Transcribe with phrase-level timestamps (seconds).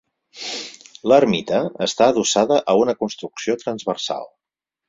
[1.11, 4.31] L'ermita està adossada a una construcció transversal.